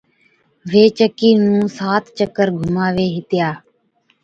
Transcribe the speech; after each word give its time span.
وي 0.71 0.83
چڪِي 0.97 1.29
نُون 1.43 1.63
سات 1.77 2.03
چڪر 2.17 2.47
گھُماوي 2.59 3.07
ھِتيا 3.15 3.49